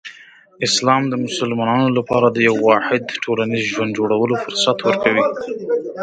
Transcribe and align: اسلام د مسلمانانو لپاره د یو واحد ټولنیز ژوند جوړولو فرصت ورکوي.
اسلام 0.67 1.01
د 1.09 1.13
مسلمانانو 1.25 1.87
لپاره 1.97 2.27
د 2.29 2.37
یو 2.47 2.55
واحد 2.69 3.03
ټولنیز 3.23 3.63
ژوند 3.73 3.91
جوړولو 3.99 4.35
فرصت 4.43 4.77
ورکوي. 4.83 5.23